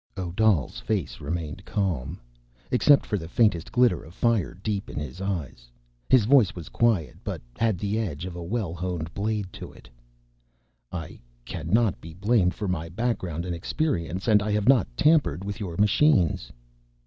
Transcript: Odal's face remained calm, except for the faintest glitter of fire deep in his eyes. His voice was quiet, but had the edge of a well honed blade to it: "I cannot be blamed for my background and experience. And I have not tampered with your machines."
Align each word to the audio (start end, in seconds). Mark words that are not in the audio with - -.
Odal's 0.17 0.79
face 0.79 1.21
remained 1.21 1.63
calm, 1.63 2.19
except 2.71 3.05
for 3.05 3.19
the 3.19 3.27
faintest 3.27 3.71
glitter 3.71 4.03
of 4.03 4.15
fire 4.15 4.55
deep 4.55 4.89
in 4.89 4.97
his 4.97 5.21
eyes. 5.21 5.69
His 6.09 6.25
voice 6.25 6.55
was 6.55 6.69
quiet, 6.69 7.17
but 7.23 7.39
had 7.55 7.77
the 7.77 7.99
edge 7.99 8.25
of 8.25 8.35
a 8.35 8.41
well 8.41 8.73
honed 8.73 9.13
blade 9.13 9.53
to 9.53 9.71
it: 9.71 9.87
"I 10.91 11.19
cannot 11.45 12.01
be 12.01 12.15
blamed 12.15 12.55
for 12.55 12.67
my 12.67 12.89
background 12.89 13.45
and 13.45 13.53
experience. 13.53 14.27
And 14.27 14.41
I 14.41 14.49
have 14.53 14.67
not 14.67 14.87
tampered 14.97 15.43
with 15.43 15.59
your 15.59 15.77
machines." 15.77 16.51